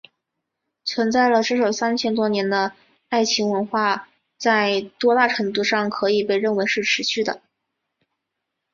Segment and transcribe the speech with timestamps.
[0.83, 2.73] 存在了至少三千多年的
[3.09, 3.99] 爱琴文明
[4.35, 7.39] 在多大程度上可以被认为是持续的？